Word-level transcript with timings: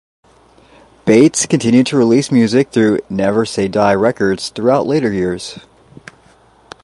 Bates 1.05 1.45
continued 1.45 1.85
to 1.85 1.95
release 1.95 2.31
music 2.31 2.71
through 2.71 3.01
Never 3.07 3.45
Say 3.45 3.67
Die 3.67 3.93
Records 3.93 4.49
throughout 4.49 4.87
later 4.87 5.13
years. 5.13 5.59